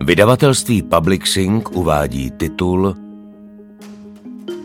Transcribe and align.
Vydavatelství 0.00 0.82
Publixing 0.82 1.76
uvádí 1.76 2.30
titul 2.30 2.94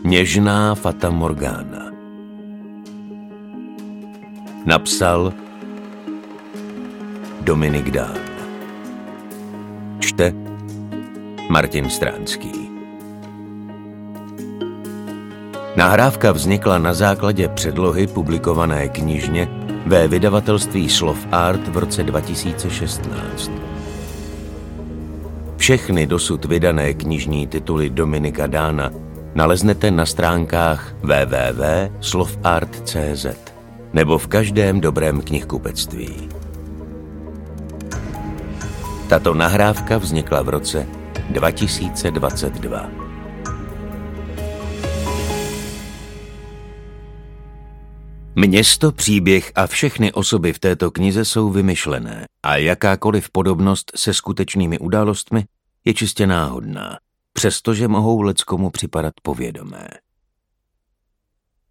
Něžná 0.04 0.74
Fata 0.74 1.10
Morgana. 1.10 1.90
Napsal 4.66 5.32
Dominik 7.40 7.90
Dán. 7.90 8.18
Čte 10.00 10.32
Martin 11.50 11.90
Stránský. 11.90 12.52
Nahrávka 15.76 16.32
vznikla 16.32 16.78
na 16.78 16.94
základě 16.94 17.48
předlohy 17.48 18.06
publikované 18.06 18.88
knižně 18.88 19.65
ve 19.86 20.08
vydavatelství 20.08 20.88
Slov 20.88 21.26
Art 21.32 21.68
v 21.68 21.76
roce 21.76 22.02
2016. 22.02 23.50
Všechny 25.56 26.06
dosud 26.06 26.44
vydané 26.44 26.94
knižní 26.94 27.46
tituly 27.46 27.90
Dominika 27.90 28.46
Dána 28.46 28.90
naleznete 29.34 29.90
na 29.90 30.06
stránkách 30.06 30.94
www.slovart.cz 31.02 32.06
nebo 33.92 34.18
v 34.18 34.26
každém 34.26 34.80
dobrém 34.80 35.20
knihkupectví. 35.20 36.28
Tato 39.08 39.34
nahrávka 39.34 39.98
vznikla 39.98 40.42
v 40.42 40.48
roce 40.48 40.86
2022. 41.30 43.05
Město, 48.38 48.92
příběh 48.92 49.52
a 49.54 49.66
všechny 49.66 50.12
osoby 50.12 50.52
v 50.52 50.58
této 50.58 50.90
knize 50.90 51.24
jsou 51.24 51.50
vymyšlené 51.50 52.26
a 52.42 52.56
jakákoliv 52.56 53.30
podobnost 53.30 53.92
se 53.94 54.14
skutečnými 54.14 54.78
událostmi 54.78 55.44
je 55.84 55.94
čistě 55.94 56.26
náhodná, 56.26 56.98
přestože 57.32 57.88
mohou 57.88 58.20
leckomu 58.20 58.70
připadat 58.70 59.14
povědomé. 59.22 59.88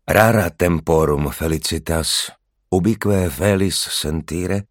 Rara 0.07 0.49
temporum 0.49 1.29
felicitas, 1.29 2.31
ubique 2.69 3.29
felis 3.29 3.75
sentire, 3.75 4.61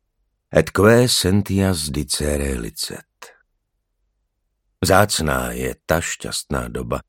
et 0.57 0.71
que 0.71 1.09
sentias 1.09 1.79
dicere 1.79 2.59
licet. 2.59 3.07
Zácná 4.85 5.53
je 5.53 5.75
ta 5.87 6.01
šťastná 6.01 6.69
doba, 6.69 7.01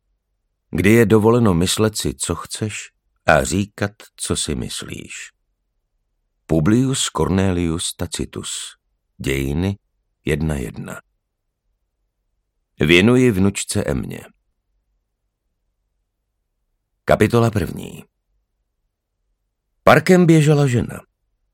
kdy 0.71 0.91
je 0.91 1.05
dovoleno 1.05 1.53
myslet 1.53 1.97
si, 1.97 2.13
co 2.13 2.35
chceš 2.35 2.94
a 3.25 3.43
říkat, 3.43 3.91
co 4.15 4.35
si 4.35 4.55
myslíš. 4.55 5.31
Publius 6.45 7.09
Cornelius 7.09 7.93
Tacitus 7.95 8.49
Dějiny 9.17 9.77
1.1 10.27 10.99
Věnuji 12.79 13.31
vnučce 13.31 13.83
Emě. 13.83 14.21
Kapitola 17.05 17.51
první 17.51 18.03
Parkem 19.83 20.25
běžela 20.25 20.67
žena. 20.67 21.01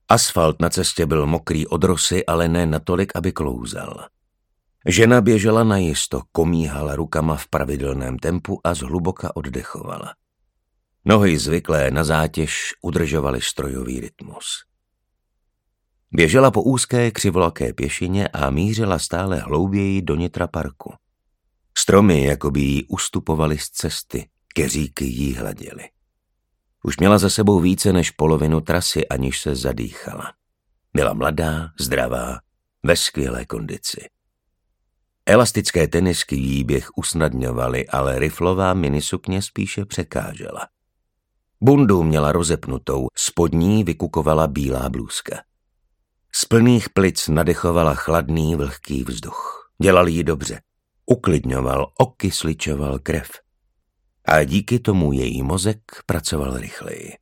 Asfalt 0.07 0.61
na 0.61 0.69
cestě 0.69 1.05
byl 1.05 1.27
mokrý 1.27 1.67
od 1.67 1.83
rosy, 1.83 2.25
ale 2.25 2.47
ne 2.47 2.65
natolik, 2.65 3.11
aby 3.15 3.31
klouzal. 3.31 4.07
Žena 4.85 5.21
běžela 5.21 5.63
najisto, 5.63 6.21
komíhala 6.31 6.95
rukama 6.95 7.35
v 7.35 7.47
pravidelném 7.47 8.19
tempu 8.19 8.61
a 8.63 8.73
zhluboka 8.73 9.35
oddechovala. 9.35 10.13
Nohy 11.05 11.37
zvyklé 11.37 11.91
na 11.91 12.03
zátěž 12.03 12.73
udržovaly 12.81 13.41
strojový 13.41 13.99
rytmus. 13.99 14.45
Běžela 16.11 16.51
po 16.51 16.63
úzké 16.63 17.11
křivolaké 17.11 17.73
pěšině 17.73 18.27
a 18.27 18.49
mířila 18.49 18.99
stále 18.99 19.39
hlouběji 19.39 20.01
do 20.01 20.15
nitra 20.15 20.47
parku. 20.47 20.93
Stromy 21.77 22.23
jakoby 22.23 22.61
jí 22.61 22.85
ustupovaly 22.85 23.57
z 23.57 23.69
cesty, 23.69 24.29
keříky 24.53 25.05
jí 25.05 25.33
hladily. 25.33 25.89
Už 26.83 26.97
měla 26.97 27.17
za 27.17 27.29
sebou 27.29 27.59
více 27.59 27.93
než 27.93 28.11
polovinu 28.11 28.61
trasy, 28.61 29.07
aniž 29.07 29.41
se 29.41 29.55
zadýchala. 29.55 30.33
Byla 30.93 31.13
mladá, 31.13 31.69
zdravá, 31.79 32.39
ve 32.83 32.95
skvělé 32.95 33.45
kondici. 33.45 34.09
Elastické 35.25 35.87
tenisky 35.87 36.35
jí 36.35 36.63
běh 36.63 36.87
usnadňovaly, 36.95 37.87
ale 37.87 38.19
riflová 38.19 38.73
minisukně 38.73 39.41
spíše 39.41 39.85
překážela. 39.85 40.67
Bundu 41.63 42.03
měla 42.03 42.31
rozepnutou, 42.31 43.07
spodní 43.15 43.83
vykukovala 43.83 44.47
bílá 44.47 44.89
blůzka. 44.89 45.43
Z 46.31 46.45
plných 46.45 46.89
plic 46.89 47.27
nadechovala 47.27 47.95
chladný, 47.95 48.55
vlhký 48.55 49.03
vzduch. 49.03 49.71
Dělal 49.81 50.07
jí 50.07 50.23
dobře. 50.23 50.61
Uklidňoval, 51.05 51.91
okysličoval 51.99 52.99
krev. 52.99 53.29
A 54.25 54.43
díky 54.43 54.79
tomu 54.79 55.13
její 55.13 55.43
mozek 55.43 55.81
pracoval 56.05 56.57
rychleji. 56.57 57.13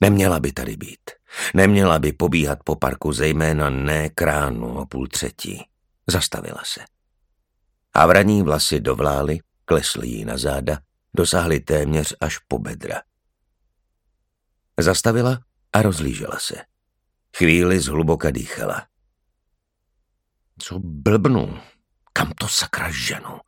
Neměla 0.00 0.40
by 0.40 0.52
tady 0.52 0.76
být. 0.76 1.10
Neměla 1.54 1.98
by 1.98 2.12
pobíhat 2.12 2.58
po 2.64 2.76
parku, 2.76 3.12
zejména 3.12 3.70
ne 3.70 4.08
kránu 4.08 4.74
o 4.74 4.86
půl 4.86 5.08
třetí. 5.08 5.64
Zastavila 6.06 6.62
se. 6.64 6.80
A 7.94 8.06
vraní 8.06 8.42
vlasy 8.42 8.80
dovlály, 8.80 9.38
klesly 9.64 10.08
jí 10.08 10.24
na 10.24 10.38
záda, 10.38 10.78
dosáhly 11.16 11.60
téměř 11.60 12.14
až 12.20 12.38
po 12.38 12.58
bedra. 12.58 13.02
Zastavila 14.80 15.40
a 15.72 15.82
rozlížela 15.82 16.38
se. 16.38 16.54
Chvíli 17.36 17.80
zhluboka 17.80 18.30
dýchala. 18.30 18.86
Co 20.58 20.78
blbnu? 20.78 21.58
Kam 22.12 22.32
to 22.32 22.48
sakra 22.48 22.90
ženu? 22.90 23.40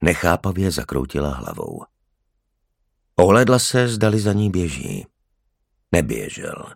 Nechápavě 0.00 0.70
zakroutila 0.70 1.34
hlavou. 1.34 1.84
Ohledla 3.16 3.58
se, 3.58 3.88
zdali 3.88 4.20
za 4.20 4.32
ní 4.32 4.50
běží. 4.50 5.06
Neběžel. 5.92 6.74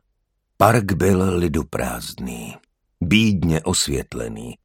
Park 0.56 0.92
byl 0.92 1.38
lidu 1.38 1.64
prázdný, 1.64 2.56
bídně 3.00 3.62
osvětlený. 3.62 4.58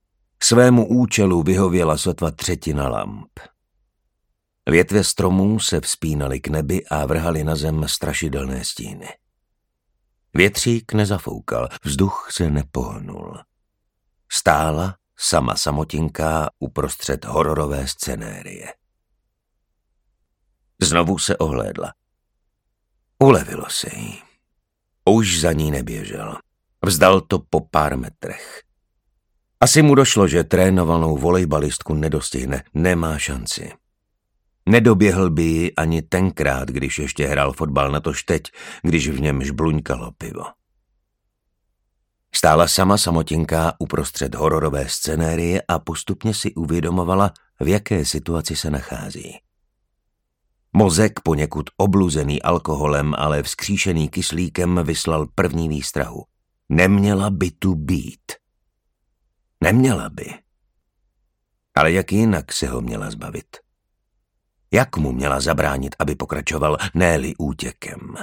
Svému 0.44 0.88
účelu 0.88 1.44
vyhověla 1.44 1.98
sotva 1.98 2.32
třetina 2.32 2.90
lamp. 2.90 3.40
Větve 4.70 5.04
stromů 5.04 5.60
se 5.60 5.82
vzpínaly 5.82 6.40
k 6.40 6.48
nebi 6.48 6.86
a 6.86 7.06
vrhaly 7.06 7.44
na 7.44 7.56
zem 7.56 7.88
strašidelné 7.88 8.66
stíny. 8.66 9.08
Větřík 10.34 10.94
nezafoukal, 10.94 11.70
vzduch 11.84 12.28
se 12.32 12.50
nepohnul. 12.50 13.40
Stála 14.32 14.96
sama 15.18 15.56
samotinká 15.56 16.50
uprostřed 16.60 17.26
hororové 17.26 17.88
scenérie. 17.88 18.74
Znovu 20.82 21.18
se 21.18 21.38
ohlédla. 21.38 21.94
Ulevilo 23.20 23.66
se 23.70 23.90
jí. 23.96 24.22
Už 25.06 25.40
za 25.40 25.52
ní 25.52 25.72
neběžel. 25.72 26.38
Vzdal 26.86 27.22
to 27.22 27.40
po 27.40 27.62
pár 27.62 27.98
metrech. 27.98 28.64
Asi 29.60 29.82
mu 29.82 29.96
došlo, 29.96 30.28
že 30.28 30.44
trénovanou 30.44 31.18
volejbalistku 31.18 31.94
nedostihne, 31.94 32.64
nemá 32.74 33.18
šanci. 33.18 33.74
Nedoběhl 34.70 35.30
by 35.30 35.44
ji 35.44 35.76
ani 35.76 36.02
tenkrát, 36.02 36.70
když 36.70 37.00
ještě 37.00 37.28
hrál 37.28 37.54
fotbal, 37.54 37.92
na 37.92 38.00
to 38.00 38.12
teď, 38.26 38.44
když 38.82 39.10
v 39.10 39.22
něm 39.22 39.44
žbluňkalo 39.44 40.12
pivo. 40.12 40.44
Stála 42.36 42.68
sama 42.68 42.98
samotinká 42.98 43.74
uprostřed 43.80 44.36
hororové 44.36 44.90
scenérie 44.90 45.62
a 45.68 45.80
postupně 45.80 46.34
si 46.34 46.54
uvědomovala, 46.54 47.34
v 47.60 47.68
jaké 47.68 48.06
situaci 48.06 48.56
se 48.56 48.72
nachází. 48.72 49.40
Mozek 50.74 51.20
poněkud 51.20 51.70
obluzený 51.78 52.42
alkoholem, 52.42 53.14
ale 53.18 53.44
vzkříšený 53.44 54.10
kyslíkem 54.10 54.80
vyslal 54.84 55.28
první 55.36 55.70
výstrahu. 55.70 56.24
Neměla 56.70 57.30
by 57.30 57.52
tu 57.52 57.76
být. 57.76 58.32
Neměla 59.64 60.10
by. 60.10 60.34
Ale 61.76 61.92
jak 61.92 62.12
jinak 62.12 62.54
se 62.54 62.68
ho 62.68 62.82
měla 62.82 63.12
zbavit? 63.12 63.58
Jak 64.74 64.98
mu 64.98 65.12
měla 65.12 65.40
zabránit, 65.40 65.96
aby 66.00 66.16
pokračoval, 66.16 66.78
ne 66.94 67.20
útěkem? 67.38 68.16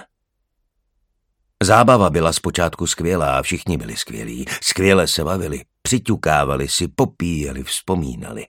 Zábava 1.63 2.11
byla 2.11 2.33
zpočátku 2.33 2.87
skvělá, 2.87 3.43
všichni 3.43 3.77
byli 3.77 3.97
skvělí, 3.97 4.47
skvěle 4.63 5.07
se 5.07 5.25
bavili, 5.25 5.65
přiťukávali 5.83 6.69
si, 6.69 6.89
popíjeli, 6.89 7.63
vzpomínali. 7.63 8.47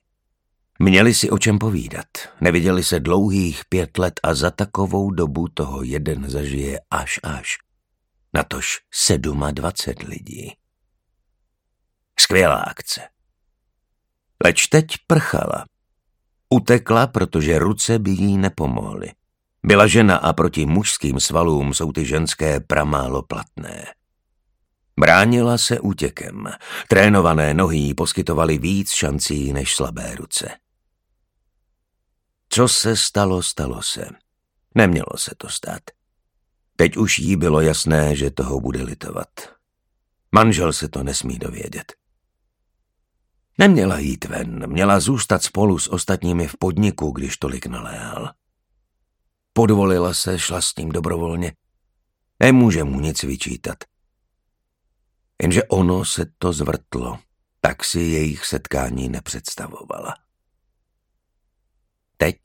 Měli 0.78 1.14
si 1.14 1.30
o 1.30 1.38
čem 1.38 1.58
povídat, 1.58 2.06
neviděli 2.40 2.84
se 2.84 3.00
dlouhých 3.00 3.64
pět 3.68 3.98
let 3.98 4.20
a 4.22 4.34
za 4.34 4.50
takovou 4.50 5.10
dobu 5.10 5.48
toho 5.48 5.82
jeden 5.82 6.30
zažije 6.30 6.80
až 6.90 7.20
až. 7.22 7.58
Natož 8.34 8.78
sedma 8.90 9.50
dvacet 9.50 10.02
lidí. 10.02 10.52
Skvělá 12.20 12.60
akce. 12.60 13.00
Leč 14.44 14.66
teď 14.66 14.86
prchala. 15.06 15.64
Utekla, 16.54 17.06
protože 17.06 17.58
ruce 17.58 17.98
by 17.98 18.10
jí 18.10 18.36
nepomohly. 18.38 19.12
Byla 19.66 19.86
žena 19.86 20.16
a 20.16 20.32
proti 20.32 20.66
mužským 20.66 21.20
svalům 21.20 21.74
jsou 21.74 21.92
ty 21.92 22.06
ženské 22.06 22.60
pramálo 22.60 23.22
platné. 23.22 23.86
Bránila 25.00 25.58
se 25.58 25.80
útěkem. 25.80 26.48
Trénované 26.88 27.54
nohy 27.54 27.94
poskytovaly 27.94 28.58
víc 28.58 28.90
šancí 28.90 29.52
než 29.52 29.74
slabé 29.74 30.14
ruce. 30.14 30.48
Co 32.48 32.68
se 32.68 32.96
stalo, 32.96 33.42
stalo 33.42 33.82
se. 33.82 34.08
Nemělo 34.74 35.16
se 35.16 35.34
to 35.36 35.48
stát. 35.48 35.82
Teď 36.76 36.96
už 36.96 37.18
jí 37.18 37.36
bylo 37.36 37.60
jasné, 37.60 38.16
že 38.16 38.30
toho 38.30 38.60
bude 38.60 38.82
litovat. 38.82 39.28
Manžel 40.32 40.72
se 40.72 40.88
to 40.88 41.02
nesmí 41.02 41.38
dovědět. 41.38 41.99
Neměla 43.60 43.98
jít 43.98 44.24
ven, 44.24 44.70
měla 44.70 45.00
zůstat 45.00 45.42
spolu 45.42 45.78
s 45.78 45.88
ostatními 45.88 46.48
v 46.48 46.56
podniku, 46.58 47.10
když 47.10 47.36
tolik 47.36 47.66
naléhal. 47.66 48.32
Podvolila 49.52 50.14
se, 50.14 50.38
šla 50.38 50.60
s 50.60 50.76
ním 50.76 50.88
dobrovolně. 50.88 51.52
Nemůže 52.42 52.84
mu 52.84 53.00
nic 53.00 53.22
vyčítat. 53.22 53.78
Jenže 55.42 55.64
ono 55.64 56.04
se 56.04 56.26
to 56.38 56.52
zvrtlo, 56.52 57.18
tak 57.60 57.84
si 57.84 58.00
jejich 58.00 58.46
setkání 58.46 59.08
nepředstavovala. 59.08 60.14
Teď 62.16 62.40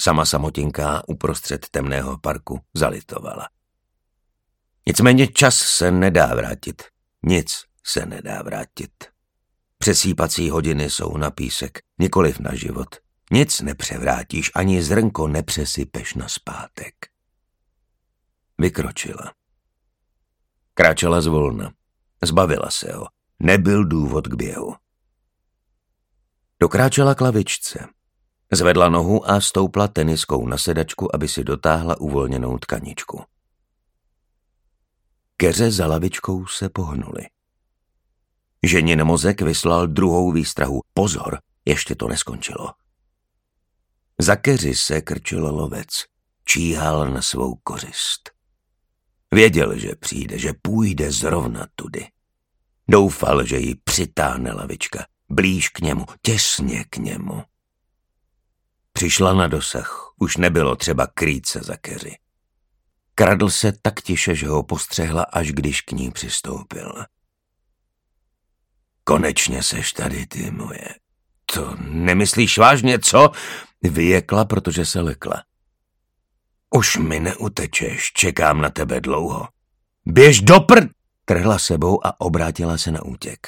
sama 0.00 0.24
samotinká 0.24 1.08
uprostřed 1.08 1.68
temného 1.70 2.18
parku 2.18 2.60
zalitovala. 2.74 3.48
Nicméně 4.86 5.26
čas 5.26 5.56
se 5.56 5.90
nedá 5.90 6.34
vrátit. 6.34 6.82
Nic 7.22 7.64
se 7.86 8.06
nedá 8.06 8.42
vrátit. 8.42 9.15
Přesýpací 9.86 10.50
hodiny 10.50 10.90
jsou 10.90 11.16
na 11.16 11.30
písek, 11.30 11.78
nikoliv 11.98 12.40
na 12.40 12.54
život. 12.54 12.96
Nic 13.32 13.60
nepřevrátíš, 13.60 14.50
ani 14.54 14.82
zrnko 14.82 15.28
nepřesypeš 15.28 16.14
na 16.14 16.28
zpátek. 16.28 16.94
Vykročila. 18.58 19.34
Kráčela 20.74 21.20
zvolna. 21.20 21.72
Zbavila 22.24 22.70
se 22.70 22.92
ho. 22.92 23.06
Nebyl 23.38 23.84
důvod 23.84 24.28
k 24.28 24.34
běhu. 24.34 24.74
Dokráčela 26.60 27.14
k 27.14 27.20
lavičce. 27.20 27.88
Zvedla 28.52 28.88
nohu 28.88 29.30
a 29.30 29.40
stoupla 29.40 29.88
teniskou 29.88 30.48
na 30.48 30.58
sedačku, 30.58 31.14
aby 31.14 31.28
si 31.28 31.44
dotáhla 31.44 32.00
uvolněnou 32.00 32.58
tkaničku. 32.58 33.24
Keře 35.36 35.70
za 35.70 35.86
lavičkou 35.86 36.46
se 36.46 36.68
pohnuli. 36.68 37.26
Ženin 38.66 39.04
mozek 39.04 39.42
vyslal 39.42 39.86
druhou 39.86 40.32
výstrahu. 40.32 40.80
Pozor, 40.94 41.38
ještě 41.64 41.94
to 41.94 42.08
neskončilo. 42.08 42.72
Za 44.20 44.36
keři 44.36 44.74
se 44.74 45.00
krčil 45.00 45.54
lovec. 45.54 45.88
Číhal 46.44 47.10
na 47.10 47.22
svou 47.22 47.54
kořist. 47.54 48.30
Věděl, 49.32 49.78
že 49.78 49.94
přijde, 50.00 50.38
že 50.38 50.52
půjde 50.62 51.12
zrovna 51.12 51.66
tudy. 51.74 52.06
Doufal, 52.88 53.46
že 53.46 53.58
ji 53.58 53.74
přitáhne 53.74 54.52
lavička. 54.52 55.06
Blíž 55.28 55.68
k 55.68 55.80
němu, 55.80 56.04
těsně 56.22 56.84
k 56.84 56.96
němu. 56.96 57.42
Přišla 58.92 59.34
na 59.34 59.46
dosah, 59.46 60.12
už 60.18 60.36
nebylo 60.36 60.76
třeba 60.76 61.06
krýt 61.06 61.46
se 61.46 61.60
za 61.60 61.76
keři. 61.76 62.16
Kradl 63.14 63.50
se 63.50 63.72
tak 63.82 64.02
tiše, 64.02 64.34
že 64.34 64.48
ho 64.48 64.62
postřehla, 64.62 65.22
až 65.22 65.52
když 65.52 65.80
k 65.80 65.92
ní 65.92 66.10
přistoupil. 66.10 67.04
Konečně 69.08 69.62
seš 69.62 69.92
tady, 69.92 70.26
ty 70.26 70.50
moje. 70.50 70.88
To 71.54 71.76
nemyslíš 71.80 72.58
vážně, 72.58 72.98
co? 72.98 73.30
Vyjekla, 73.82 74.44
protože 74.44 74.86
se 74.86 75.00
lekla. 75.00 75.44
Už 76.70 76.96
mi 76.96 77.20
neutečeš, 77.20 78.12
čekám 78.12 78.60
na 78.60 78.70
tebe 78.70 79.00
dlouho. 79.00 79.48
Běž 80.06 80.40
do 80.40 80.60
prd! 80.60 80.90
Trhla 81.24 81.58
sebou 81.58 82.06
a 82.06 82.20
obrátila 82.20 82.78
se 82.78 82.90
na 82.90 83.02
útěk. 83.02 83.46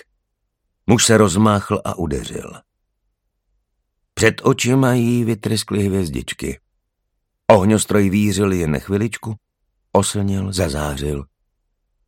Muž 0.87 1.05
se 1.05 1.17
rozmáchl 1.17 1.81
a 1.85 1.95
udeřil. 1.95 2.53
Před 4.15 4.41
očima 4.45 4.93
jí 4.93 5.25
vytryskly 5.25 5.85
hvězdičky. 5.85 6.61
Ohňostroj 7.47 8.11
vířil 8.11 8.53
jen 8.53 8.79
chviličku, 8.79 9.37
oslnil, 9.93 10.53
zazářil 10.53 11.25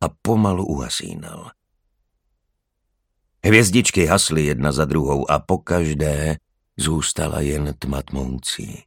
a 0.01 0.05
pomalu 0.21 0.65
uhasínal. 0.65 1.51
Hvězdičky 3.45 4.05
hasly 4.05 4.45
jedna 4.45 4.71
za 4.71 4.85
druhou 4.85 5.31
a 5.31 5.39
po 5.39 5.57
každé 5.57 6.37
zůstala 6.77 7.39
jen 7.39 7.73
tma 7.79 8.01
tmoucí. 8.01 8.83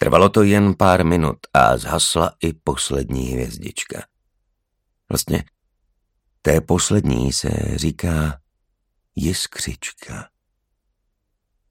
Trvalo 0.00 0.28
to 0.28 0.42
jen 0.42 0.74
pár 0.74 1.04
minut 1.04 1.38
a 1.52 1.78
zhasla 1.78 2.36
i 2.42 2.52
poslední 2.52 3.24
hvězdička. 3.24 4.06
Vlastně 5.08 5.44
té 6.42 6.60
poslední 6.60 7.32
se 7.32 7.50
říká 7.74 8.40
jiskřička. 9.14 10.28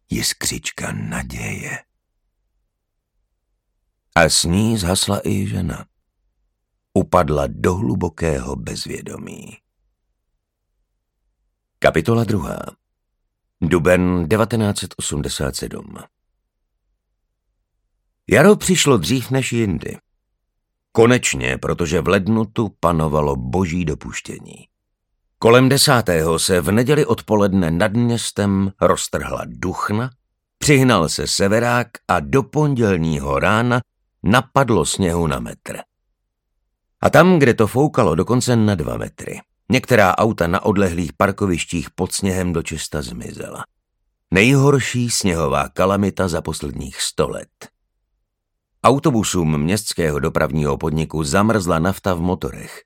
Jiskřička 0.09 0.91
naděje. 0.91 1.83
A 4.15 4.21
s 4.21 4.43
ní 4.43 4.77
zhasla 4.77 5.21
i 5.27 5.47
žena. 5.47 5.85
Upadla 6.93 7.47
do 7.47 7.75
hlubokého 7.75 8.55
bezvědomí. 8.55 9.62
Kapitola 11.83 12.23
druhá. 12.23 12.59
Duben 13.61 14.27
1987 14.29 15.95
Jaro 18.29 18.55
přišlo 18.55 18.97
dřív 18.97 19.31
než 19.31 19.53
jindy. 19.53 19.97
Konečně, 20.91 21.57
protože 21.57 22.01
v 22.01 22.07
lednu 22.07 22.45
tu 22.45 22.69
panovalo 22.79 23.35
boží 23.35 23.85
dopuštění. 23.85 24.67
Kolem 25.39 25.69
desátého 25.69 26.39
se 26.39 26.61
v 26.61 26.71
neděli 26.71 27.05
odpoledne 27.05 27.71
nad 27.71 27.93
městem 27.93 28.71
roztrhla 28.81 29.41
duchna, 29.45 30.09
přihnal 30.57 31.09
se 31.09 31.27
severák 31.27 31.87
a 32.07 32.19
do 32.19 32.43
pondělního 32.43 33.39
rána 33.39 33.81
napadlo 34.23 34.85
sněhu 34.85 35.27
na 35.27 35.39
metr. 35.39 35.77
A 37.01 37.09
tam, 37.09 37.39
kde 37.39 37.53
to 37.53 37.67
foukalo, 37.67 38.15
dokonce 38.15 38.55
na 38.55 38.75
dva 38.75 38.97
metry. 38.97 39.41
Některá 39.73 40.17
auta 40.17 40.47
na 40.47 40.65
odlehlých 40.65 41.13
parkovištích 41.13 41.89
pod 41.89 42.11
sněhem 42.11 42.53
dočista 42.53 43.01
zmizela. 43.01 43.65
Nejhorší 44.31 45.09
sněhová 45.09 45.69
kalamita 45.69 46.27
za 46.27 46.41
posledních 46.41 47.01
sto 47.01 47.29
let. 47.29 47.47
Autobusům 48.83 49.57
městského 49.57 50.19
dopravního 50.19 50.77
podniku 50.77 51.23
zamrzla 51.23 51.79
nafta 51.79 52.13
v 52.13 52.21
motorech. 52.21 52.81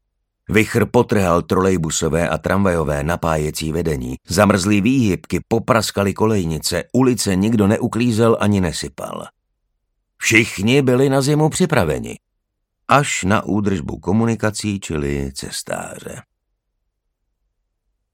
Vychr 0.50 0.86
potrhal 0.86 1.42
trolejbusové 1.42 2.30
a 2.30 2.38
tramvajové 2.38 3.04
napájecí 3.04 3.72
vedení. 3.72 4.15
Zamrzlý 4.27 4.82
výhybky 4.82 5.39
popraskali 5.48 6.13
kolejnice, 6.13 6.84
ulice 6.94 7.36
nikdo 7.36 7.67
neuklízel 7.67 8.38
ani 8.39 8.62
nesypal. 8.62 9.27
Všichni 10.17 10.82
byli 10.82 11.10
na 11.10 11.22
zimu 11.22 11.50
připraveni. 11.50 12.20
Až 12.88 13.24
na 13.24 13.44
údržbu 13.44 14.00
komunikací, 14.00 14.79
čili 14.79 15.32
cestáře. 15.34 16.22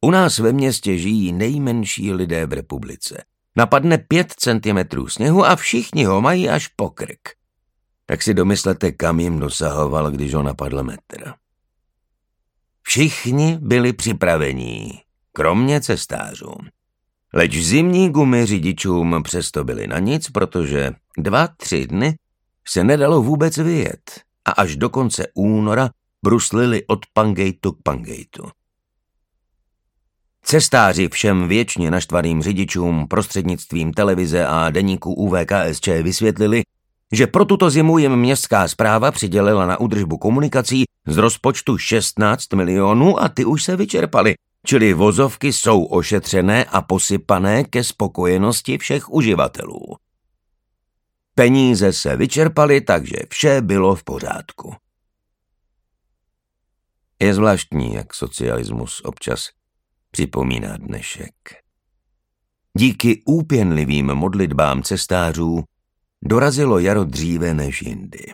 U 0.04 0.12
nás 0.12 0.40
ve 0.40 0.54
městě 0.54 0.98
žijí 0.98 1.34
nejmenší 1.34 2.14
lidé 2.14 2.46
v 2.46 2.54
republice. 2.54 3.24
Napadne 3.56 3.98
pět 3.98 4.34
centimetrů 4.38 5.08
sněhu 5.08 5.46
a 5.46 5.56
všichni 5.56 6.06
ho 6.06 6.22
mají 6.22 6.50
až 6.50 6.68
po 6.68 6.90
krk. 6.90 7.30
Tak 8.06 8.22
si 8.22 8.34
domyslete, 8.34 8.92
kam 8.92 9.20
jim 9.20 9.40
dosahoval, 9.40 10.12
když 10.12 10.34
ho 10.34 10.44
napadl 10.44 10.84
metr. 10.84 11.34
Všichni 12.82 13.58
byli 13.62 13.94
připravení, 13.94 14.92
kromě 15.32 15.82
cestářů. 15.82 16.54
Leč 17.34 17.58
zimní 17.58 18.10
gumy 18.10 18.46
řidičům 18.46 19.24
přesto 19.24 19.64
byly 19.64 19.88
na 19.88 20.00
nic, 20.00 20.30
protože 20.30 20.92
dva, 21.18 21.48
tři 21.48 21.88
dny 21.88 22.16
se 22.68 22.84
nedalo 22.84 23.22
vůbec 23.22 23.58
vyjet 23.58 24.22
a 24.46 24.52
až 24.52 24.76
do 24.76 24.90
konce 24.90 25.28
února 25.34 25.90
bruslili 26.24 26.88
od 26.88 27.00
Pangejtu 27.14 27.72
k 27.72 27.84
Pangejtu. 27.84 28.44
Cestáři 30.44 31.10
všem 31.10 31.48
věčně 31.48 31.92
naštvaným 31.92 32.42
řidičům 32.42 33.08
prostřednictvím 33.08 33.94
televize 33.94 34.48
a 34.48 34.70
deníku 34.70 35.14
UVKSČ 35.14 35.88
vysvětlili, 35.88 36.64
že 37.12 37.28
pro 37.28 37.46
tuto 37.46 37.70
zimu 37.70 37.98
jim 37.98 38.16
městská 38.16 38.68
zpráva 38.68 39.12
přidělila 39.12 39.66
na 39.66 39.80
údržbu 39.80 40.18
komunikací 40.18 40.84
z 41.08 41.18
rozpočtu 41.18 41.78
16 41.78 42.54
milionů 42.54 43.24
a 43.24 43.30
ty 43.30 43.46
už 43.46 43.64
se 43.64 43.76
vyčerpaly, 43.76 44.36
čili 44.66 44.94
vozovky 44.94 45.54
jsou 45.54 45.84
ošetřené 45.84 46.66
a 46.66 46.82
posypané 46.82 47.64
ke 47.64 47.84
spokojenosti 47.84 48.78
všech 48.78 49.10
uživatelů. 49.10 49.98
Peníze 51.36 51.94
se 51.94 52.18
vyčerpaly, 52.18 52.82
takže 52.82 53.18
vše 53.30 53.62
bylo 53.62 53.96
v 53.96 54.04
pořádku. 54.04 54.76
Je 57.20 57.34
zvláštní, 57.34 57.94
jak 57.94 58.14
socialismus 58.14 59.02
občas 59.04 59.50
připomíná 60.14 60.78
dnešek. 60.78 61.34
Díky 62.78 63.22
úpěnlivým 63.26 64.06
modlitbám 64.06 64.84
cestářů 64.84 65.64
dorazilo 66.22 66.80
jaro 66.80 67.04
dříve 67.04 67.54
než 67.54 67.82
jindy. 67.82 68.26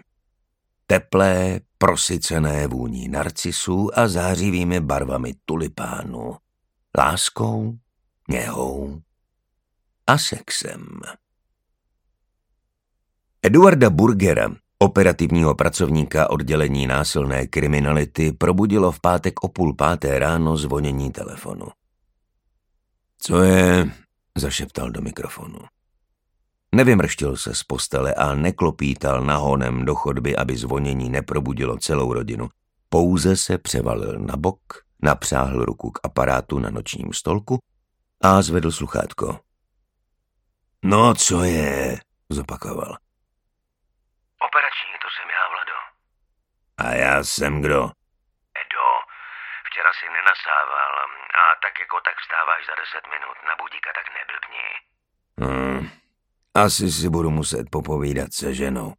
teplé, 0.88 1.60
prosycené 1.78 2.68
vůní 2.68 3.08
narcisů 3.08 4.00
a 4.00 4.08
zářivými 4.08 4.80
barvami 4.80 5.34
tulipánu, 5.46 6.38
láskou, 6.98 7.78
něhou 8.30 9.02
a 10.08 10.18
sexem. 10.18 11.00
Eduarda 13.42 13.90
Burgera, 13.90 14.50
operativního 14.80 15.56
pracovníka 15.56 16.30
oddělení 16.30 16.88
násilné 16.88 17.48
kriminality, 17.48 18.32
probudilo 18.32 18.92
v 18.92 19.00
pátek 19.00 19.44
o 19.44 19.48
půl 19.48 19.76
páté 19.76 20.20
ráno 20.20 20.58
zvonění 20.58 21.12
telefonu. 21.12 21.68
Co 23.18 23.42
je? 23.42 23.92
zašeptal 24.38 24.92
do 24.92 25.02
mikrofonu. 25.02 25.60
Nevymrštil 26.76 27.38
se 27.38 27.56
z 27.56 27.64
postele 27.64 28.14
a 28.14 28.36
neklopítal 28.36 29.22
nahonem 29.22 29.86
do 29.86 29.96
chodby, 29.96 30.36
aby 30.36 30.58
zvonění 30.58 31.10
neprobudilo 31.10 31.78
celou 31.78 32.14
rodinu. 32.14 32.50
Pouze 32.90 33.36
se 33.36 33.58
převalil 33.58 34.20
na 34.20 34.38
bok, 34.38 34.60
napřáhl 35.02 35.66
ruku 35.66 35.92
k 35.92 36.00
aparátu 36.04 36.60
na 36.60 36.70
nočním 36.70 37.14
stolku 37.14 37.60
a 38.22 38.42
zvedl 38.42 38.72
sluchátko. 38.72 39.40
No, 40.84 41.14
co 41.16 41.44
je? 41.44 42.00
zopakoval. 42.30 42.98
Operační, 44.48 44.94
to 45.04 45.08
jsem 45.16 45.28
já, 45.38 45.44
Vlado. 45.54 45.78
A 46.84 46.96
já 46.96 47.24
jsem 47.24 47.62
kdo? 47.62 47.82
Edo, 48.62 48.88
včera 49.68 49.92
si 50.00 50.06
nenasával 50.10 50.94
a 51.42 51.56
tak 51.64 51.80
jako 51.80 52.02
tak 52.02 52.18
vstáváš 52.20 52.66
za 52.66 52.76
deset 52.76 53.06
minut 53.14 53.38
na 53.48 53.56
budíka, 53.62 53.90
tak 53.94 54.08
neblbni. 54.18 54.68
Hmm, 55.42 55.82
asi 56.64 56.92
si 56.92 57.10
budu 57.10 57.30
muset 57.30 57.66
popovídat 57.72 58.34
se 58.34 58.54
ženou. 58.54 58.90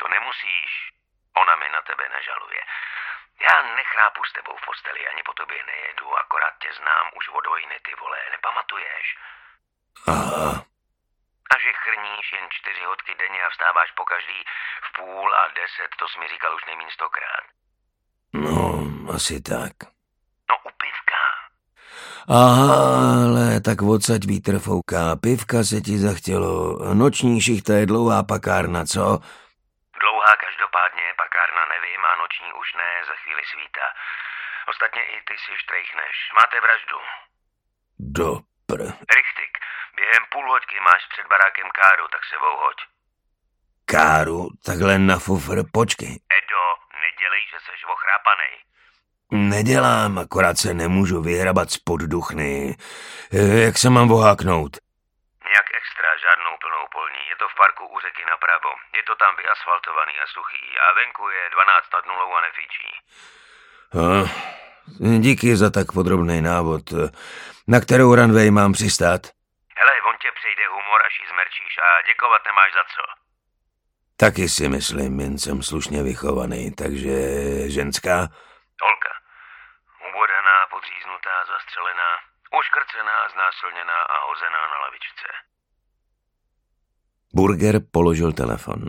To 0.00 0.08
nemusíš, 0.08 0.70
ona 1.42 1.54
mi 1.56 1.68
na 1.76 1.82
tebe 1.88 2.04
nežaluje. 2.16 2.62
Já 3.46 3.54
nechrápu 3.76 4.20
s 4.24 4.32
tebou 4.32 4.56
v 4.56 4.66
posteli, 4.66 5.00
ani 5.08 5.22
po 5.22 5.32
tobě 5.32 5.58
nejedu, 5.70 6.06
akorát 6.18 6.54
tě 6.62 6.70
znám 6.78 7.06
už 7.18 7.28
od 7.28 7.46
vojny, 7.46 7.76
ty 7.86 7.92
vole, 8.00 8.18
nepamatuješ? 8.30 9.06
Aha, 10.14 10.67
Chrníš 11.88 12.32
jen 12.32 12.46
čtyři 12.50 12.84
hodky 12.84 13.12
denně 13.18 13.40
a 13.46 13.48
vstáváš 13.50 13.90
po 13.96 14.04
každý 14.04 14.38
v 14.86 14.88
půl 14.98 15.34
a 15.34 15.42
deset, 15.48 15.90
to 15.98 16.08
jsi 16.08 16.18
mi 16.18 16.28
říkal 16.28 16.54
už 16.54 16.64
nejmín 16.66 16.90
stokrát. 16.90 17.44
no, 18.32 18.60
asi 19.14 19.42
tak. 19.42 19.72
No 20.50 20.54
u 20.68 20.70
pivka. 20.82 21.20
Aha, 22.28 22.74
ale 23.24 23.60
tak 23.60 23.78
odsaď 23.82 24.22
vítr 24.32 24.58
fouká, 24.58 25.16
pivka 25.26 25.58
se 25.70 25.80
ti 25.86 25.94
zachtělo, 25.98 26.54
noční 26.94 27.40
šichta 27.40 27.72
je 27.74 27.86
dlouhá 27.86 28.22
pakárna, 28.22 28.84
co? 28.92 29.04
Dlouhá 30.02 30.32
každopádně, 30.44 31.04
pakárna 31.24 31.62
nevím 31.74 32.02
a 32.10 32.12
noční 32.22 32.48
už 32.60 32.68
ne, 32.80 32.90
za 33.08 33.14
chvíli 33.22 33.42
svítá. 33.52 33.86
Ostatně 34.72 35.02
i 35.14 35.16
ty 35.28 35.34
si 35.42 35.52
štrejchneš. 35.62 36.16
Máte 36.40 36.56
vraždu. 36.60 36.98
Dopr. 37.98 38.80
Během 40.18 40.30
půl 40.32 40.52
hoďky 40.52 40.76
máš 40.80 41.02
před 41.12 41.26
barákem 41.28 41.68
káru, 41.80 42.04
tak 42.14 42.20
se 42.30 42.36
hoď. 42.62 42.78
Káru, 43.84 44.48
takhle 44.64 44.98
na 44.98 45.18
fufr, 45.18 45.58
počkej. 45.72 46.12
Edo, 46.38 46.62
nedělej, 47.04 47.42
že 47.50 47.58
seš 47.66 47.80
ochrápanej. 47.94 48.52
Nedělám, 49.54 50.18
akorát 50.18 50.56
se 50.58 50.74
nemůžu 50.74 51.22
vyhrabat 51.22 51.70
spod 51.70 52.00
duchny. 52.00 52.76
Eh, 53.32 53.58
Jak 53.66 53.78
se 53.78 53.90
mám 53.90 54.08
voháknout? 54.08 54.72
Nějak 55.52 55.68
extra, 55.80 56.08
žádnou 56.26 56.54
plnou 56.62 56.84
polní. 56.96 57.22
Je 57.30 57.36
to 57.40 57.46
v 57.48 57.54
parku 57.60 57.82
u 57.94 57.96
řeky 58.06 58.22
napravo. 58.32 58.70
Je 58.96 59.02
to 59.08 59.14
tam 59.22 59.32
vyasfaltovaný 59.40 60.14
a 60.22 60.26
suchý. 60.36 60.64
A 60.84 60.86
venku 61.00 61.22
je 61.36 61.42
12 61.54 61.92
nad 61.94 62.04
nulou 62.10 62.30
a 62.38 62.40
nefičí. 62.46 62.88
Ah, 64.00 64.26
díky 65.24 65.56
za 65.56 65.70
tak 65.70 65.92
podrobný 65.92 66.42
návod. 66.42 66.84
Na 67.68 67.80
kterou 67.80 68.14
ranvej 68.14 68.50
mám 68.50 68.72
přistát? 68.72 69.37
Ji 71.20 71.26
zmerčíš 71.32 71.74
a 71.86 71.88
děkovat 72.08 72.42
nemáš 72.48 72.70
za 72.78 72.84
co. 72.94 73.02
Taky 74.22 74.48
si 74.48 74.68
myslím, 74.68 75.20
jen 75.20 75.38
jsem 75.38 75.62
slušně 75.62 76.02
vychovaný, 76.02 76.62
takže 76.82 77.14
ženská? 77.76 78.16
Holka. 78.84 79.12
Ubodaná, 80.08 80.56
podříznutá, 80.74 81.34
zastřelená, 81.52 82.10
uškrcená, 82.58 83.16
znásilněná 83.34 83.98
a 84.14 84.16
hozená 84.28 84.62
na 84.72 84.78
lavičce. 84.84 85.28
Burger 87.34 87.80
položil 87.92 88.32
telefon. 88.32 88.80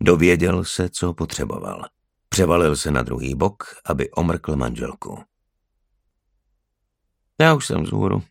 Dověděl 0.00 0.64
se, 0.64 0.90
co 0.90 1.14
potřeboval. 1.14 1.84
Převalil 2.28 2.76
se 2.76 2.90
na 2.90 3.02
druhý 3.02 3.34
bok, 3.34 3.64
aby 3.84 4.10
omrkl 4.10 4.56
manželku. 4.56 5.24
Já 7.40 7.54
už 7.54 7.66
jsem 7.66 7.82
vzhůru. 7.82 8.22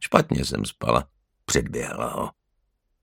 Špatně 0.00 0.44
jsem 0.44 0.64
spala. 0.64 1.04
Předběhla 1.52 2.10
ho. 2.10 2.30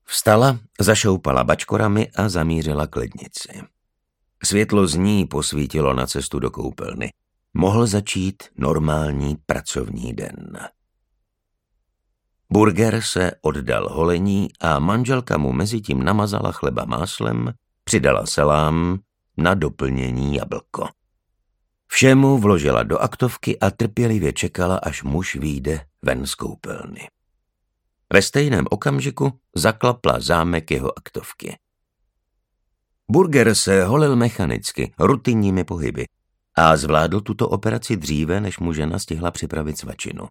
Vstala, 0.04 0.58
zašoupala 0.80 1.44
bačkorami 1.44 2.10
a 2.16 2.28
zamířila 2.28 2.86
k 2.86 2.96
lednici. 2.96 3.62
Světlo 4.44 4.86
z 4.86 4.94
ní 4.94 5.26
posvítilo 5.26 5.94
na 5.94 6.06
cestu 6.06 6.38
do 6.38 6.50
koupelny. 6.50 7.12
Mohl 7.54 7.86
začít 7.86 8.42
normální 8.56 9.36
pracovní 9.46 10.12
den. 10.12 10.58
Burger 12.52 13.00
se 13.00 13.32
oddal 13.40 13.88
holení 13.88 14.48
a 14.60 14.78
manželka 14.78 15.38
mu 15.38 15.52
mezi 15.52 15.80
tím 15.80 16.02
namazala 16.02 16.52
chleba 16.52 16.84
máslem, 16.84 17.52
přidala 17.84 18.26
salám 18.26 18.98
na 19.36 19.54
doplnění 19.54 20.34
jablko. 20.34 20.88
Všemu 21.86 22.38
vložila 22.38 22.82
do 22.82 22.98
aktovky 22.98 23.58
a 23.58 23.70
trpělivě 23.70 24.32
čekala, 24.32 24.76
až 24.76 25.02
muž 25.02 25.36
vyjde 25.36 25.86
ven 26.02 26.26
z 26.26 26.34
koupelny. 26.34 27.08
Ve 28.12 28.22
stejném 28.22 28.64
okamžiku 28.70 29.40
zaklapla 29.54 30.20
zámek 30.20 30.70
jeho 30.70 30.98
aktovky. 30.98 31.56
Burger 33.10 33.54
se 33.54 33.84
holil 33.84 34.16
mechanicky, 34.16 34.92
rutinními 34.98 35.64
pohyby 35.64 36.04
a 36.54 36.76
zvládl 36.76 37.20
tuto 37.20 37.48
operaci 37.48 37.96
dříve, 37.96 38.40
než 38.40 38.58
mu 38.58 38.72
žena 38.72 38.98
stihla 38.98 39.30
připravit 39.30 39.78
svačinu. 39.78 40.28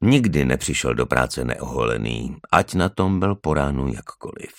Nikdy 0.00 0.44
nepřišel 0.44 0.94
do 0.94 1.06
práce 1.06 1.44
neoholený, 1.44 2.36
ať 2.52 2.74
na 2.74 2.88
tom 2.88 3.20
byl 3.20 3.34
po 3.34 3.54
ránu 3.54 3.92
jakkoliv. 3.94 4.52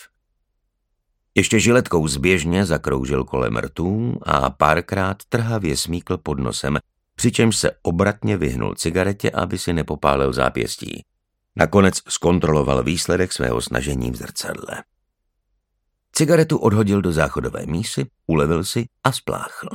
Ještě 1.35 1.59
žiletkou 1.59 2.07
zběžně 2.07 2.65
zakroužil 2.65 3.23
kolem 3.23 3.57
rtů 3.57 4.19
a 4.21 4.49
párkrát 4.49 5.17
trhavě 5.29 5.77
smíkl 5.77 6.17
pod 6.17 6.39
nosem, 6.39 6.77
přičemž 7.15 7.57
se 7.57 7.71
obratně 7.81 8.37
vyhnul 8.37 8.75
cigaretě, 8.75 9.31
aby 9.31 9.57
si 9.57 9.73
nepopálil 9.73 10.33
zápěstí. 10.33 11.03
Nakonec 11.55 12.01
zkontroloval 12.09 12.83
výsledek 12.83 13.33
svého 13.33 13.61
snažení 13.61 14.11
v 14.11 14.15
zrcadle. 14.15 14.83
Cigaretu 16.11 16.57
odhodil 16.57 17.01
do 17.01 17.11
záchodové 17.11 17.65
mísy, 17.65 18.05
ulevil 18.27 18.63
si 18.63 18.85
a 19.03 19.11
spláchl. 19.11 19.69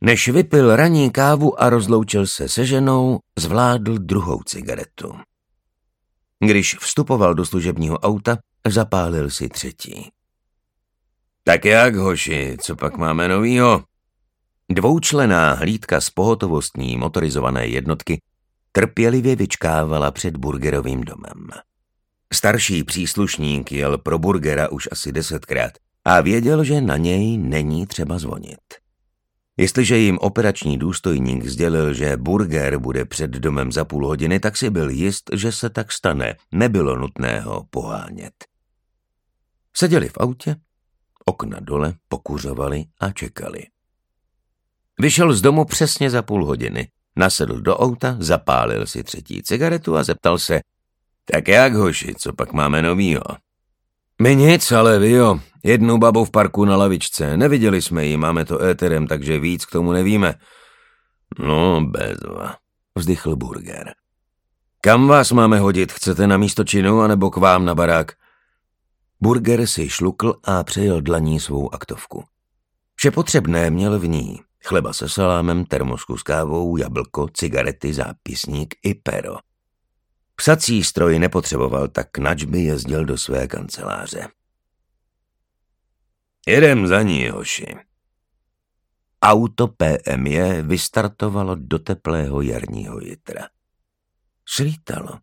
Než 0.00 0.28
vypil 0.28 0.76
ranní 0.76 1.10
kávu 1.10 1.62
a 1.62 1.70
rozloučil 1.70 2.26
se 2.26 2.48
se 2.48 2.66
ženou, 2.66 3.18
zvládl 3.38 3.98
druhou 3.98 4.42
cigaretu. 4.42 5.14
Když 6.38 6.76
vstupoval 6.78 7.34
do 7.34 7.46
služebního 7.46 7.98
auta, 7.98 8.38
zapálil 8.66 9.30
si 9.30 9.48
třetí. 9.48 10.10
Tak 11.44 11.64
jak, 11.64 11.94
hoši, 11.94 12.56
co 12.60 12.76
pak 12.76 12.96
máme 12.96 13.28
novýho? 13.28 13.84
Dvoučlená 14.68 15.52
hlídka 15.52 16.00
z 16.00 16.10
pohotovostní 16.10 16.96
motorizované 16.96 17.66
jednotky 17.66 18.22
trpělivě 18.76 19.36
vyčkávala 19.36 20.10
před 20.10 20.36
burgerovým 20.36 21.00
domem. 21.00 21.48
Starší 22.32 22.84
příslušník 22.84 23.72
jel 23.72 23.98
pro 23.98 24.18
burgera 24.18 24.68
už 24.68 24.88
asi 24.92 25.12
desetkrát 25.12 25.72
a 26.04 26.20
věděl, 26.20 26.64
že 26.64 26.80
na 26.80 26.96
něj 26.96 27.38
není 27.38 27.86
třeba 27.86 28.18
zvonit. 28.18 28.58
Jestliže 29.56 29.98
jim 29.98 30.18
operační 30.18 30.78
důstojník 30.78 31.44
sdělil, 31.44 31.94
že 31.94 32.16
burger 32.16 32.78
bude 32.78 33.04
před 33.04 33.30
domem 33.30 33.72
za 33.72 33.84
půl 33.84 34.06
hodiny, 34.06 34.40
tak 34.40 34.56
si 34.56 34.70
byl 34.70 34.90
jist, 34.90 35.30
že 35.32 35.52
se 35.52 35.70
tak 35.70 35.92
stane. 35.92 36.36
Nebylo 36.52 36.96
nutné 36.96 37.40
ho 37.40 37.66
pohánět. 37.70 38.34
Seděli 39.76 40.08
v 40.08 40.18
autě, 40.20 40.56
okna 41.24 41.60
dole, 41.60 41.94
pokuřovali 42.08 42.84
a 43.00 43.10
čekali. 43.10 43.62
Vyšel 45.00 45.32
z 45.32 45.40
domu 45.40 45.64
přesně 45.64 46.10
za 46.10 46.22
půl 46.22 46.46
hodiny, 46.46 46.88
nasedl 47.16 47.60
do 47.60 47.76
auta, 47.76 48.16
zapálil 48.18 48.86
si 48.86 49.04
třetí 49.04 49.42
cigaretu 49.42 49.96
a 49.96 50.04
zeptal 50.04 50.38
se, 50.38 50.60
tak 51.24 51.48
jak, 51.48 51.74
hoši, 51.74 52.14
co 52.14 52.32
pak 52.32 52.52
máme 52.52 52.82
novýho? 52.82 53.22
My 54.22 54.36
nic, 54.36 54.72
ale 54.72 54.98
vy 54.98 55.10
jo. 55.10 55.40
Jednu 55.62 55.98
babu 55.98 56.24
v 56.24 56.30
parku 56.30 56.64
na 56.64 56.76
lavičce. 56.76 57.36
Neviděli 57.36 57.82
jsme 57.82 58.06
ji, 58.06 58.16
máme 58.16 58.44
to 58.44 58.62
éterem, 58.62 59.06
takže 59.06 59.38
víc 59.38 59.64
k 59.64 59.70
tomu 59.70 59.92
nevíme. 59.92 60.34
No, 61.38 61.80
bezva, 61.80 62.56
vzdychl 62.94 63.36
Burger. 63.36 63.94
Kam 64.80 65.08
vás 65.08 65.32
máme 65.32 65.58
hodit? 65.58 65.92
Chcete 65.92 66.26
na 66.26 66.36
místo 66.36 66.64
činu, 66.64 67.00
anebo 67.00 67.30
k 67.30 67.36
vám 67.36 67.64
na 67.64 67.74
barák? 67.74 68.12
Burger 69.20 69.66
si 69.66 69.88
šlukl 69.88 70.34
a 70.44 70.64
přejel 70.64 71.00
dlaní 71.00 71.40
svou 71.40 71.74
aktovku. 71.74 72.24
Vše 72.94 73.10
potřebné 73.10 73.70
měl 73.70 73.98
v 73.98 74.08
ní. 74.08 74.40
Chleba 74.66 74.92
se 74.92 75.08
salámem, 75.08 75.64
termosku 75.64 76.16
s 76.16 76.22
kávou, 76.22 76.76
jablko, 76.76 77.28
cigarety, 77.28 77.94
zápisník 77.94 78.74
i 78.82 78.94
pero. 78.94 79.36
Psací 80.36 80.84
stroj 80.84 81.18
nepotřeboval, 81.18 81.88
tak 81.88 82.18
nač 82.18 82.44
by 82.44 82.60
jezdil 82.62 83.04
do 83.04 83.18
své 83.18 83.46
kanceláře. 83.46 84.28
Jedem 86.46 86.86
za 86.86 87.02
ní, 87.02 87.28
hoši. 87.28 87.76
Auto 89.22 89.68
PMJ 89.68 90.62
vystartovalo 90.62 91.54
do 91.54 91.78
teplého 91.78 92.42
jarního 92.42 93.00
jitra. 93.00 93.48
Svítalo. 94.48 95.18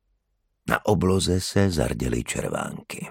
Na 0.69 0.85
obloze 0.85 1.41
se 1.41 1.71
zarděly 1.71 2.23
červánky. 2.23 3.09